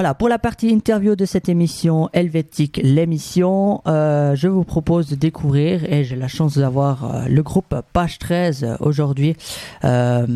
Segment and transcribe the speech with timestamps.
[0.00, 5.14] Voilà, pour la partie interview de cette émission Helvétique, l'émission, euh, je vous propose de
[5.14, 9.36] découvrir, et j'ai la chance d'avoir euh, le groupe Page 13 euh, aujourd'hui.
[9.84, 10.26] Euh,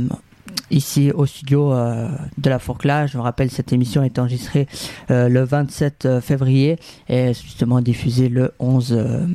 [0.70, 3.06] ici au studio euh, de la Forclaz.
[3.06, 4.68] Je me rappelle, cette émission est enregistrée
[5.10, 6.78] euh, le 27 février
[7.08, 9.26] et justement diffusée le 11 euh,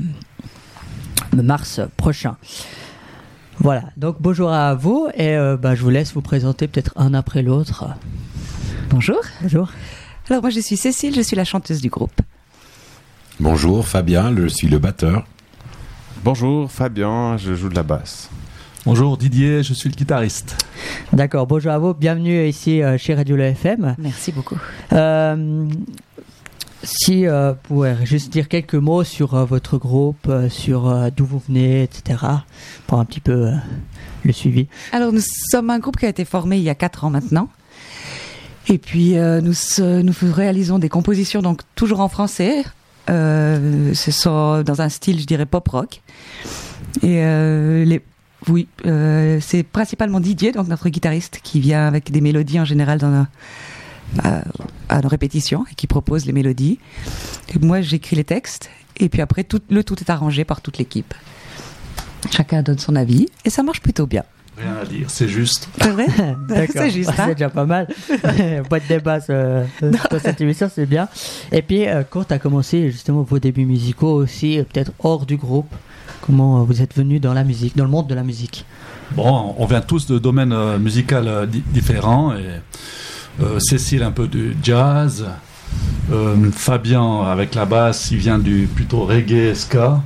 [1.34, 2.38] mars prochain.
[3.58, 7.42] Voilà, donc bonjour à vous et bah, je vous laisse vous présenter peut-être un après
[7.42, 7.86] l'autre.
[8.92, 9.20] Bonjour.
[9.42, 9.72] Bonjour.
[10.30, 12.22] Alors moi je suis Cécile, je suis la chanteuse du groupe.
[13.40, 15.26] Bonjour, Fabien, je suis le batteur.
[16.24, 18.30] Bonjour, Fabien, je joue de la basse.
[18.86, 20.56] Bonjour Didier, je suis le guitariste.
[21.14, 23.96] D'accord, bonjour à vous, bienvenue ici euh, chez Radio Le FM.
[23.98, 24.58] Merci beaucoup.
[24.94, 25.68] Euh,
[26.84, 31.26] si euh, vous pouvez juste dire quelques mots sur euh, votre groupe, sur euh, d'où
[31.26, 32.24] vous venez, etc.
[32.88, 33.54] Pour un petit peu euh,
[34.24, 34.68] le suivi.
[34.92, 37.50] Alors nous sommes un groupe qui a été formé il y a 4 ans maintenant.
[38.70, 39.54] Et puis euh, nous,
[40.32, 42.64] réalisons des compositions donc toujours en français.
[43.10, 46.02] Euh, ce sont dans un style, je dirais, pop rock.
[47.02, 47.98] Et euh,
[48.48, 53.10] oui, c'est principalement Didier, donc notre guitariste, qui vient avec des mélodies en général dans
[53.10, 53.26] nos-
[54.90, 56.80] à, nos répétitions et qui propose les mélodies.
[57.54, 58.70] Et moi, j'écris les textes.
[58.98, 61.14] Et puis après, le tout est arrangé par toute l'équipe.
[62.32, 64.24] Chacun donne son avis et ça marche plutôt bien.
[64.62, 65.70] Rien à dire, c'est juste.
[65.82, 66.06] C'est vrai
[66.48, 67.26] D'accord, C'est juste, hein.
[67.28, 67.88] c'est déjà pas mal.
[68.70, 71.08] pas de débat euh, dans cette émission, c'est bien.
[71.52, 75.26] Et puis, euh, quand tu as commencé justement vos débuts musicaux aussi, euh, peut-être hors
[75.26, 75.74] du groupe,
[76.22, 78.66] comment euh, vous êtes venu dans la musique, dans le monde de la musique?
[79.12, 82.34] Bon, on vient tous de domaines euh, musicaux euh, di- différents.
[82.36, 82.46] Et,
[83.42, 85.26] euh, Cécile un peu du jazz.
[86.12, 90.02] Euh, Fabien avec la basse, il vient du plutôt reggae ska.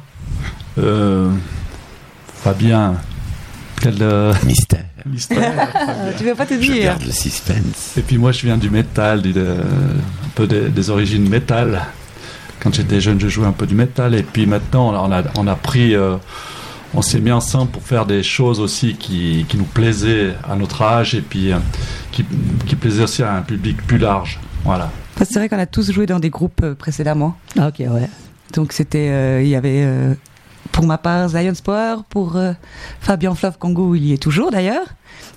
[0.77, 1.31] Euh,
[2.27, 2.95] Fabien,
[3.81, 4.85] quel euh, Mystère.
[5.05, 5.67] mystère.
[6.17, 7.93] Tu veux pas te Je dire garde le suspense.
[7.97, 11.81] Et puis moi, je viens du métal, du- de- un peu des, des origines métal.
[12.61, 14.15] Quand j'étais jeune, je jouais un peu du métal.
[14.15, 16.15] Et puis maintenant, on a, on a pris, euh,
[16.93, 20.81] on s'est mis ensemble pour faire des choses aussi qui, qui nous plaisaient à notre
[20.81, 21.57] âge et puis euh,
[22.11, 22.23] qui,
[22.65, 24.39] qui plaisaient aussi à un public plus large.
[24.63, 24.89] Voilà.
[25.17, 27.35] C'est vrai qu'on a tous joué dans des groupes précédemment.
[27.59, 28.09] Ah, ok, ouais.
[28.55, 30.13] Donc c'était, euh, il y avait euh,
[30.73, 32.51] pour ma part Zion Power, pour euh,
[32.99, 34.85] Fabien Fluff Congo, il y est toujours d'ailleurs.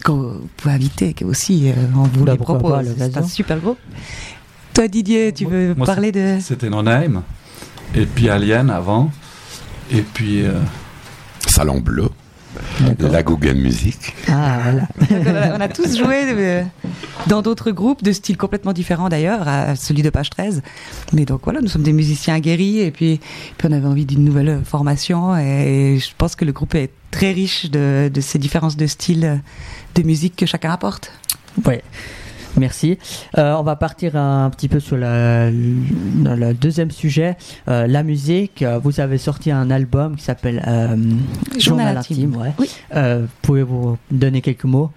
[0.05, 2.93] Qu'on vous pouvez inviter qui aussi, euh, on vous les pourquoi propose.
[2.99, 3.79] C'est un super groupe.
[4.75, 7.23] Toi Didier, tu Moi- veux moi, parler de C'était Nonheim.
[7.95, 9.11] Et puis Alien avant.
[9.93, 10.45] Et puis.
[10.45, 10.53] euh,
[11.49, 12.09] Salon Bleu.
[13.01, 14.15] La Google Music.
[14.29, 14.89] Ah, voilà.
[15.11, 16.63] Donc, on, a, on a tous joué euh,
[17.27, 20.63] dans d'autres groupes de styles complètement différents d'ailleurs, à celui de page 13.
[21.13, 23.21] Mais donc voilà, nous sommes des musiciens aguerris et puis,
[23.59, 26.91] puis on avait envie d'une nouvelle euh, formation et je pense que le groupe est
[27.11, 29.41] très riche de, de ces différences de styles
[29.95, 31.13] de musique que chacun apporte.
[31.65, 31.83] Ouais.
[32.57, 32.99] Merci.
[33.39, 37.37] Euh, on va partir un petit peu sur la- le, deuxième sujet,
[37.69, 38.65] euh, la musique.
[38.83, 40.97] Vous avez sorti un album qui s'appelle euh,
[41.59, 42.37] Journal intime.
[42.37, 42.53] ouais.
[42.59, 42.71] Oui.
[42.95, 44.91] Euh, Pouvez-vous donner quelques mots?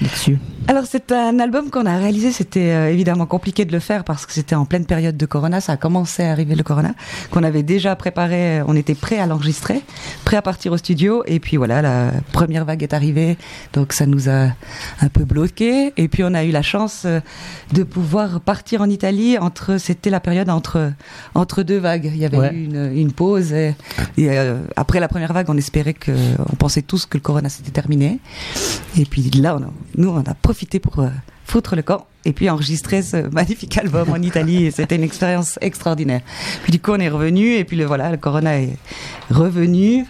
[0.00, 4.04] Là-dessus Alors c'est un album qu'on a réalisé, c'était euh, évidemment compliqué de le faire
[4.04, 6.94] parce que c'était en pleine période de Corona, ça a commencé à arriver le Corona,
[7.30, 9.82] qu'on avait déjà préparé, on était prêt à l'enregistrer,
[10.24, 11.22] prêt à partir au studio.
[11.26, 13.36] Et puis voilà, la première vague est arrivée,
[13.72, 14.48] donc ça nous a
[15.00, 17.20] un peu bloqué et puis on a eu la chance euh,
[17.72, 20.92] de pouvoir partir en Italie entre, c'était la période entre
[21.34, 22.52] entre deux vagues, il y avait Ouais.
[22.54, 23.74] eu une, une pause et,
[24.16, 26.12] et, euh, après la première vague on espérait que,
[26.52, 28.18] on pensait tous que le Corona s'était terminé.
[28.96, 31.08] Et puis là, on a- nous, on a profité pour euh,
[31.44, 34.70] foutre le camp et puis enregistrer ce magnifique album en Italie.
[34.72, 36.20] C'était une expérience extraordinaire.
[36.62, 38.76] Puis du coup, on est revenu et puis le voilà, le Corona est
[39.30, 40.04] revenu.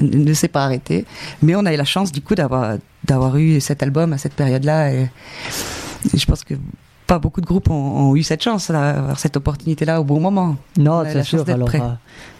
[0.00, 1.04] Ne s'est pas arrêté.
[1.42, 4.34] Mais on a eu la chance du coup d'avoir d'avoir eu cet album à cette
[4.34, 4.90] période-là.
[6.14, 6.54] Je pense que
[7.08, 10.20] pas beaucoup de groupes ont, ont eu cette chance, là, avoir cette opportunité-là au bon
[10.20, 10.56] moment.
[10.78, 11.44] Non, c'est sûr.
[11.48, 11.70] Alors,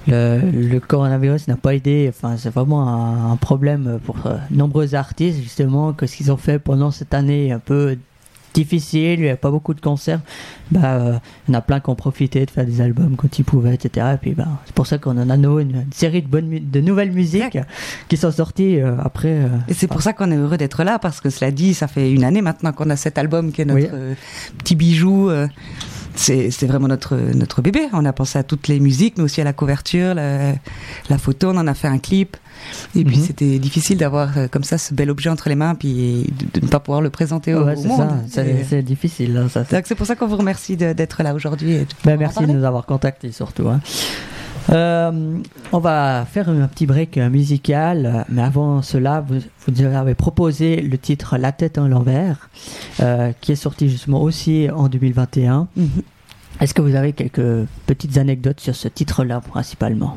[0.08, 2.06] euh, le, le coronavirus n'a pas aidé.
[2.08, 6.36] Enfin, c'est vraiment un, un problème pour euh, nombreux artistes, justement, que ce qu'ils ont
[6.36, 7.96] fait pendant cette année un peu
[8.54, 10.20] difficile, il n'y a pas beaucoup de concerts.
[10.70, 11.18] Bah, euh,
[11.48, 13.74] il y en a plein qui ont profité de faire des albums quand ils pouvaient,
[13.74, 14.06] etc.
[14.14, 16.80] Et puis, bah, c'est pour ça qu'on en a une, une série de, bonnes de
[16.80, 17.58] nouvelles musiques
[18.08, 19.28] qui sont sorties euh, après.
[19.28, 21.88] euh, Et c'est pour ça qu'on est heureux d'être là, parce que cela dit, ça
[21.88, 23.88] fait une année maintenant qu'on a cet album qui est notre Oui.
[23.92, 24.14] euh,
[24.58, 25.30] petit bijou.
[26.18, 27.88] C'est vraiment notre, notre bébé.
[27.92, 30.52] On a pensé à toutes les musiques, mais aussi à la couverture, la,
[31.08, 32.36] la photo, on en a fait un clip.
[32.96, 33.24] Et puis Mhm.
[33.24, 36.66] c'était difficile d'avoir euh, comme ça ce bel objet entre les mains, puis de, de
[36.66, 38.08] ne pas pouvoir le présenter au, ouais, au c'est monde.
[38.68, 39.36] C'est difficile.
[39.36, 41.86] hein, c'est- donc c'est pour ça qu'on vous remercie d'être là aujourd'hui.
[42.04, 43.68] Ben, merci de nous avoir contactés surtout.
[43.68, 43.80] hein.
[44.70, 45.38] Euh,
[45.72, 50.98] on va faire un petit break musical, mais avant cela, vous, vous avez proposé le
[50.98, 52.50] titre La tête en l'envers,
[53.00, 55.68] euh, qui est sorti justement aussi en 2021.
[55.76, 55.88] Mhm.
[56.60, 60.16] Est-ce que vous avez quelques petites anecdotes sur ce titre-là principalement?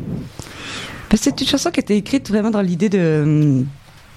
[1.09, 3.63] Ben, C'est une chanson qui a été écrite vraiment dans l'idée de,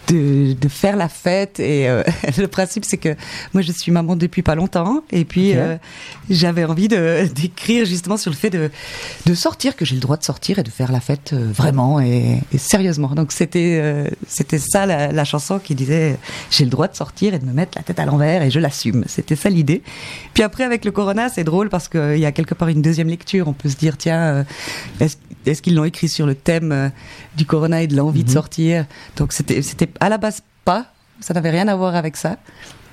[0.08, 1.60] de, de faire la fête.
[1.60, 2.02] Et euh,
[2.38, 3.14] le principe, c'est que
[3.52, 5.02] moi, je suis maman depuis pas longtemps.
[5.12, 5.76] Et puis, euh,
[6.30, 8.70] j'avais envie de- d'écrire justement sur le fait de,
[9.26, 12.00] de sortir, que j'ai le droit de sortir et de faire la fête euh, vraiment
[12.00, 13.08] et, et sérieusement.
[13.14, 16.16] Donc, c'était euh, c'était ça la, la chanson qui disait
[16.50, 18.60] j'ai le droit de sortir et de me mettre la tête à l'envers et je
[18.60, 19.04] l'assume.
[19.06, 19.82] C'était ça l'idée.
[20.34, 23.08] Puis après, avec le Corona, c'est drôle parce qu'il y a quelque part une deuxième
[23.08, 23.48] lecture.
[23.48, 24.44] On peut se dire, tiens,
[25.00, 25.08] euh,
[25.46, 26.88] est-ce qu'ils l'ont écrit sur le thème euh,
[27.36, 28.86] du Corona et de l'envie de sortir?
[29.16, 30.86] Donc c'était c'était à la base pas,
[31.20, 32.36] ça n'avait rien à voir avec ça,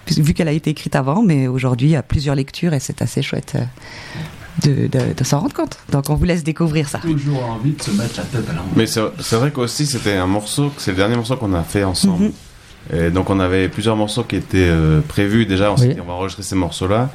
[0.08, 3.02] vu qu'elle a été écrite avant, mais aujourd'hui il y a plusieurs lectures et c'est
[3.02, 3.64] assez chouette euh,
[4.64, 5.78] de, de- de s'en rendre compte.
[5.92, 7.00] Donc on vous laisse découvrir ça.
[7.00, 8.74] Toujours envie de se mettre la tête à l'envers.
[8.76, 11.84] Mais c'est c'est vrai qu'aussi c'était un morceau, c'est le dernier morceau qu'on a fait
[11.84, 12.26] ensemble.
[12.26, 12.32] Mhm.
[12.94, 15.72] Et donc on avait plusieurs morceaux qui étaient euh, prévus déjà.
[15.72, 15.94] On s'est Oui.
[15.96, 17.10] dit on va enregistrer ces morceaux-là.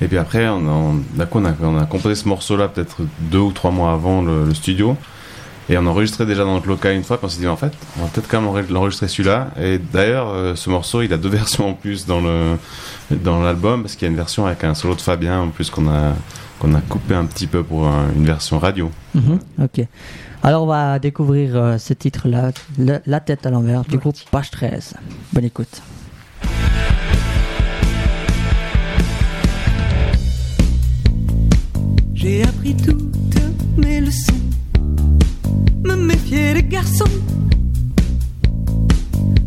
[0.00, 1.26] Et puis après, on, a,
[1.62, 4.96] on a composé ce morceau-là peut-être deux ou trois mois avant le, le studio.
[5.70, 7.18] Et on a enregistré déjà dans notre local une fois.
[7.18, 9.50] Puis on s'est dit en fait, on va peut-être quand même enre- l'enregistrer celui-là.
[9.60, 12.56] Et d'ailleurs, euh, ce morceau, il a deux versions en plus dans le
[13.10, 15.70] dans l'album parce qu'il y a une version avec un solo de Fabien en plus
[15.70, 16.14] qu'on a
[16.58, 18.90] qu'on a coupé un petit peu pour un- une version radio.
[19.14, 19.86] Mhm, Ok.
[20.44, 22.50] Alors on va découvrir euh, ce titre-là,
[23.06, 24.94] La tête à l'envers, du groupe Page 13.
[25.32, 25.82] Bonne écoute.
[32.12, 34.32] J'ai appris toutes mes leçons,
[35.84, 37.04] me méfier des garçons,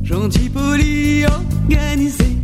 [0.02, 2.38] gentils, polis, organisés.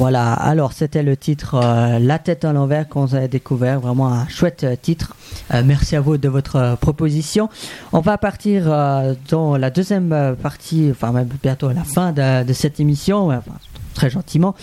[0.00, 4.26] Voilà, alors c'était le titre euh, La tête à l'envers qu'on a découvert, vraiment un
[4.28, 5.14] chouette euh, titre.
[5.52, 7.50] Euh, merci à vous de votre proposition.
[7.92, 12.44] On va partir euh, dans la deuxième partie, enfin même bientôt à la fin de,
[12.44, 13.42] de cette émission, enfin,
[13.92, 14.54] très gentiment.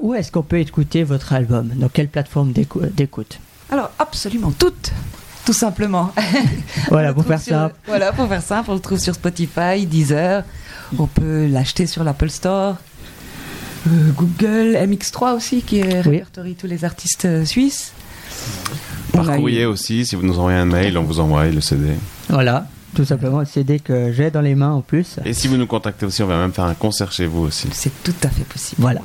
[0.00, 1.68] Où est-ce qu'on peut écouter votre album?
[1.74, 3.40] Dans quelle plateforme d'écou- d'écoute?
[3.70, 4.90] Alors, absolument toutes,
[5.44, 6.12] tout simplement.
[6.88, 7.74] Voilà, pour faire sur- simple.
[7.86, 10.44] Voilà, pour faire simple, on le trouve sur Spotify, Deezer.
[10.98, 12.76] On peut l'acheter sur l'Apple Store.
[13.86, 17.92] Euh, Google, MX3 aussi, qui répertorie tous les artistes euh, suisses.
[19.12, 21.46] Par On a eu- courrier aussi, si vous nous envoyez un mail, on vous envoie
[21.48, 21.88] le CD.
[22.28, 25.16] Voilà, tout simplement le CD que j'ai dans les mains en plus.
[25.24, 27.68] Et si vous nous contactez aussi, on va même faire un concert chez vous aussi.
[27.72, 28.80] C'est tout à fait possible.
[28.80, 29.00] Voilà,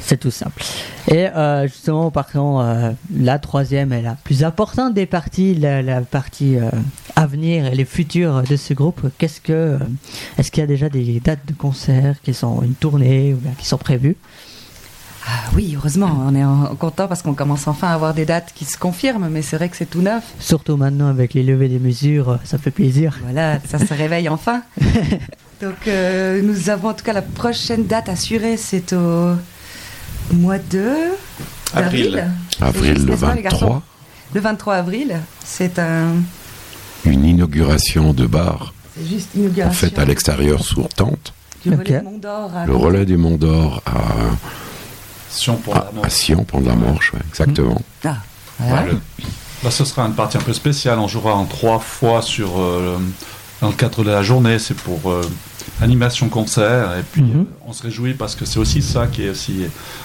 [0.00, 0.62] c'est tout simple.
[1.08, 6.00] Et euh, justement, partons euh, la troisième et la plus importante des parties, la, la
[6.02, 6.68] partie euh,
[7.16, 9.00] à venir et les futurs de ce groupe.
[9.18, 9.78] Qu'est-ce que, euh,
[10.38, 13.52] est-ce qu'il y a déjà des dates de concert qui sont une tournée ou bien
[13.58, 14.16] qui sont prévues?
[15.28, 18.52] Ah oui, heureusement, on est en- content parce qu'on commence enfin à avoir des dates
[18.54, 20.22] qui se confirment, mais c'est vrai que c'est tout neuf.
[20.38, 23.18] Surtout maintenant avec les levées des mesures, euh, ça fait plaisir.
[23.24, 24.62] Voilà, ça se réveille enfin.
[25.62, 29.32] Donc euh, nous avons en tout cas la prochaine date assurée, c'est au
[30.32, 30.92] mois de
[31.74, 32.24] Avril.
[32.60, 33.66] Avril le n'est-ce pas, les garçons?
[33.66, 33.82] 23,
[34.34, 36.08] Le 23 avril, c'est un,
[37.06, 39.28] une inauguration de bar, c'est juste
[39.64, 41.32] en fait à l'extérieur sur tente.
[41.64, 43.92] du relais à- Le relais du Mont d'Or à,
[45.30, 46.04] Sion pour la mort.
[46.04, 47.80] à Sion, Pont de la Manche, ouais, exactement.
[48.04, 48.16] Ah,
[48.58, 48.82] voilà.
[48.84, 49.00] Ouais, le-
[49.64, 50.98] Là, ce sera une partie un peu spéciale.
[50.98, 52.98] On jouera en trois fois sur, euh,
[53.60, 54.58] dans le cadre de la journée.
[54.58, 55.22] C'est pour euh,
[55.80, 56.96] animation concert.
[56.98, 57.40] Et puis, Mhm.
[57.40, 59.62] euh, on se réjouit parce que c'est aussi ça qui est aussi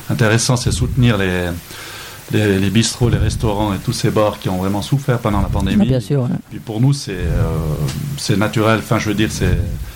[0.09, 1.49] intéressant c'est soutenir les,
[2.33, 5.47] les, les bistrots, les restaurants et tous ces bars qui ont vraiment souffert pendant la
[5.49, 5.81] pandémie.
[5.81, 6.23] Ah, bien sûr.
[6.23, 6.29] ouais.
[6.49, 7.57] Puis pour nous, c'est euh,
[8.17, 8.79] c'est naturel.
[8.79, 9.29] Enfin, je veux dire,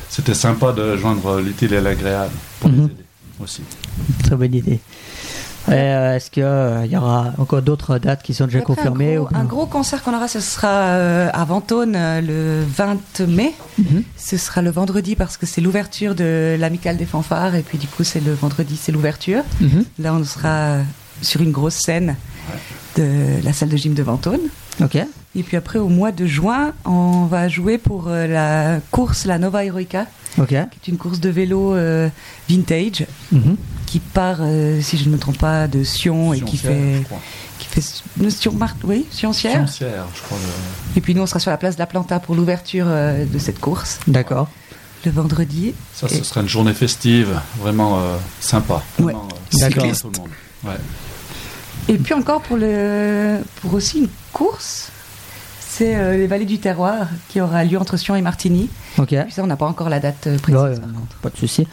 [0.10, 2.94] c'était sympa de joindre l'utile et l'agréable pour les aider
[3.42, 3.62] aussi.
[4.24, 4.80] Très bonne idée.
[5.68, 9.24] Euh, est-ce qu'il y aura encore d'autres dates qui sont déjà Après, confirmées un ou
[9.24, 13.22] gros, bien- un gros concert qu'on aura, ce sera euh, à Ventône euh, le 20
[13.28, 13.52] mai.
[13.80, 14.04] Mhm.
[14.16, 17.88] Ce sera le vendredi parce que c'est l'ouverture de l'amicale des fanfares et puis du
[17.88, 19.42] coup c'est le vendredi, c'est l'ouverture.
[19.60, 19.86] Mhm.
[19.98, 20.78] Là on sera
[21.22, 22.16] sur une grosse scène
[22.98, 24.40] de la salle de gym de Ventône.
[24.82, 24.98] Ok.
[25.38, 29.38] Et puis après au mois de juin, on va jouer pour euh, la course la
[29.38, 30.06] Nova Heroica,
[30.38, 30.48] Ok.
[30.50, 32.08] qui est une course de vélo euh,
[32.50, 33.58] vintage Mhm.
[33.86, 37.02] qui part, euh, si je ne me trompe pas, de Sion et qui fait, je
[37.04, 37.20] crois.
[37.60, 39.68] qui fait Sion, Mar- oui, Sioncière.
[39.68, 40.38] Sioncière, je crois.
[40.38, 43.26] le- Et puis nous, on sera sur la place de la Planta pour l'ouverture euh,
[43.26, 44.48] de cette course, D'accord.
[45.06, 45.74] le vendredi.
[45.94, 48.76] Ça, Et- ce sera une journée festive, vraiment euh, sympa.
[49.00, 49.06] Ouais.
[49.14, 49.84] Vraiment, euh, D'accord.
[49.84, 50.30] cycliste, tout le monde.
[50.64, 50.80] Ouais.
[51.88, 54.90] Et puis encore pour, le, pour aussi une course,
[55.60, 58.70] c'est euh, les Vallées du Terroir qui aura lieu entre Sion et Martigny.
[58.98, 59.14] Ok.
[59.14, 60.60] Et puis ça, on n'a pas encore la date euh, précise.
[60.62, 61.16] Ouais, par contre.
[61.22, 61.68] Pas de souci.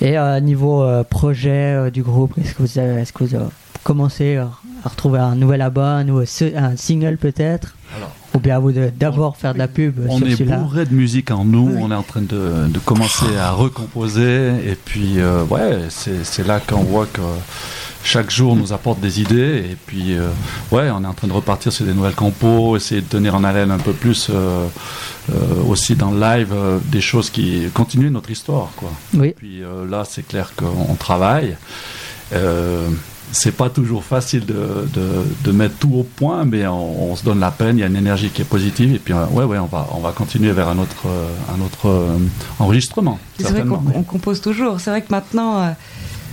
[0.00, 3.34] Et euh, niveau euh, projet euh, du groupe, est-ce que vous avez, est-ce que vous
[3.34, 3.46] avez
[3.82, 4.44] commencé euh,
[4.84, 7.74] à retrouver un nouvel album ou ce- un single peut-être?
[7.96, 10.58] Alors, Ou bien à vous de d'abord faire de la pub on sur est celui-là?
[10.58, 11.80] bourré de musique en nous, Oui.
[11.82, 16.46] on est en train de, de commencer à recomposer, et puis euh, ouais, c'est c'est
[16.46, 17.22] là qu'on voit que
[18.04, 20.28] chaque jour nous apporte des idées, et puis euh,
[20.70, 23.44] ouais, on est en train de repartir sur des nouvelles compos, essayer de tenir en
[23.44, 24.66] haleine un peu plus euh,
[25.30, 25.34] euh,
[25.68, 26.54] aussi dans le live
[26.86, 28.90] des choses qui continuent notre histoire, quoi.
[29.14, 29.34] Oui.
[29.36, 31.56] Puis euh, là, c'est clair qu'on travaille.
[33.30, 35.06] C'est pas toujours facile de, de,
[35.44, 37.76] de mettre tout au point, mais on, on se donne la peine.
[37.76, 40.00] Il y a une énergie qui est positive, et puis ouais, ouais, on va, on
[40.00, 41.06] va continuer vers un autre,
[41.54, 42.16] un autre
[42.58, 43.18] enregistrement.
[43.38, 44.80] C'est vrai qu'on on compose toujours.
[44.80, 45.74] C'est vrai que maintenant,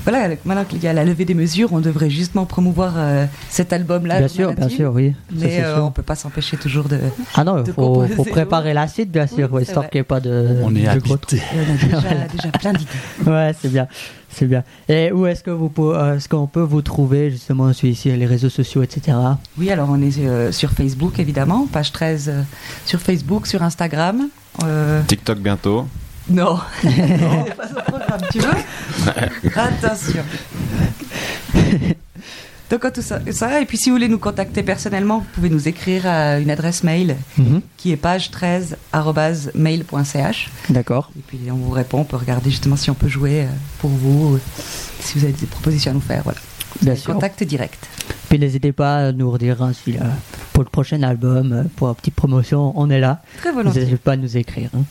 [0.06, 3.74] voilà, maintenant qu'il y a la levée des mesures, on devrait justement promouvoir euh, cet
[3.74, 4.20] album-là.
[4.20, 5.14] Bien sûr, bien sûr, oui.
[5.32, 5.84] Mais euh, sûr.
[5.84, 7.00] on peut pas s'empêcher toujours de.
[7.34, 10.20] Ah non, il faut, préparer la suite, bien sûr, Oui, histoire qu'il n'y ait pas
[10.20, 10.60] de.
[10.64, 11.42] on est gros habité.
[11.54, 12.02] On a déjà,
[12.36, 12.92] déjà plein d'idées.
[13.26, 13.88] Ouais, c'est bien,
[14.30, 14.64] c'est bien.
[14.90, 18.26] Et où est-ce que vous, euh, est-ce qu'on peut vous trouver justement sur ici les
[18.26, 19.18] réseaux sociaux, etc.
[19.58, 22.42] Oui, alors on est euh, sur Facebook évidemment, page 13 euh,
[22.86, 24.28] sur Facebook, sur Instagram.
[24.64, 25.88] Euh, TikTok bientôt.
[26.30, 27.46] Non, non.
[27.56, 30.24] pas au programme, tu veux Attention.
[32.72, 35.68] Donc tout ça, ça, et puis si vous voulez nous contacter personnellement, vous pouvez nous
[35.68, 37.62] écrire à une adresse mail Mhm.
[37.78, 38.76] qui est page 13
[39.54, 41.12] mail.ch D'accord.
[41.16, 43.48] et puis on vous répond, on peut regarder justement si on peut jouer euh,
[43.80, 44.42] pour vous, euh,
[45.00, 46.40] si vous avez des propositions à nous faire, voilà.
[46.82, 47.14] Bien sûr.
[47.14, 47.86] Contact direct.
[48.30, 50.02] Puis n'hésitez pas à nous redire hein, si, euh,
[50.56, 53.22] pour le prochain album, euh, pour une petite promotion, on est là.
[53.40, 53.82] Très volontiers.
[53.82, 54.70] N'hésitez pas à nous écrire.
[54.74, 54.84] hein.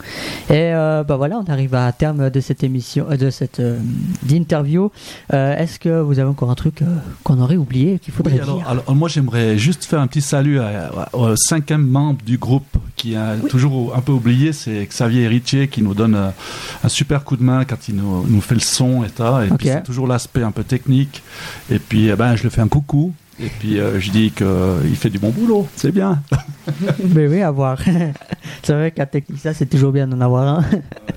[0.50, 3.78] Et euh, bah voilà, on arrive à terme de cette émission, euh, de cette euh,
[4.24, 4.92] d'interview.
[5.32, 6.86] Euh, Est-ce que vous avez encore un truc euh,
[7.22, 8.68] qu'on aurait oublié qu'il faudrait Oui, alors, dire?
[8.68, 12.66] alors, moi, j'aimerais juste faire un petit salut à- à- au cinquième membre du groupe
[12.96, 17.36] qui est toujours un peu oublié, c'est Xavier Héritier qui nous donne un super coup
[17.38, 19.46] de main quand il nous, nous fait le son et ça.
[19.46, 21.22] Et puis c'est toujours l'aspect un peu technique.
[21.70, 23.12] Et puis eh ben, je le fais un coucou.
[23.40, 26.22] Et puis euh, je dis qu'il fait du bon boulot, c'est bien.
[27.14, 27.78] Mais oui, à voir.
[28.62, 30.64] c'est vrai qu'un technicien, c'est toujours bien d'en avoir un.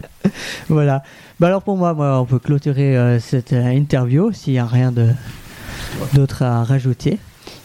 [0.69, 1.03] voilà.
[1.39, 4.65] Bah alors pour moi, moi, on peut clôturer euh, cette euh, interview s'il n'y a
[4.65, 4.91] rien
[6.13, 7.19] d'autre à rajouter.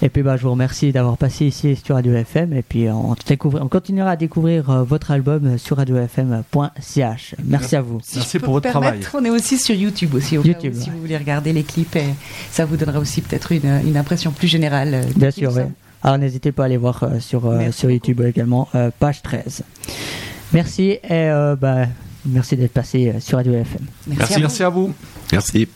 [0.05, 2.53] Et puis bah, je vous remercie d'avoir passé ici sur Radio FM.
[2.53, 3.15] Et puis on,
[3.69, 7.35] continuera à découvrir euh, votre album sur radiofm.ch.
[7.45, 8.01] Merci à vous.
[8.03, 9.01] Si Merci pour votre travail.
[9.15, 10.37] On est aussi sur YouTube aussi.
[10.37, 12.15] Au où, YouTube, si vous voulez regarder les clips, et
[12.51, 14.95] ça vous donnera aussi peut-être une, une impression plus générale.
[14.95, 15.53] euh, Bien sûr.
[16.03, 19.63] Alors n'hésitez pas à aller voir euh, sur, euh, sur YouTube également, euh, page 13.
[20.53, 21.87] Merci et euh, bah,
[22.27, 23.87] merci d'être passé sur Radio FM.
[24.09, 24.41] Merci, à vous.
[24.43, 24.95] merci à vous.
[25.33, 25.69] Merci.